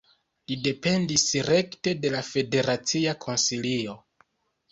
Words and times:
Li 0.51 0.55
dependis 0.67 1.25
rekte 1.49 1.93
de 2.05 2.11
la 2.15 2.23
federacia 2.29 3.15
Konsilio. 3.27 3.97